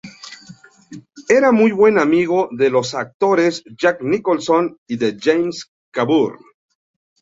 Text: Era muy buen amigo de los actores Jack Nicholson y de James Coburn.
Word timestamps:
Era 1.29 1.51
muy 1.51 1.71
buen 1.73 1.99
amigo 1.99 2.47
de 2.53 2.71
los 2.71 2.95
actores 2.95 3.63
Jack 3.77 4.01
Nicholson 4.01 4.79
y 4.87 4.97
de 4.97 5.15
James 5.21 5.71
Coburn. 5.93 6.39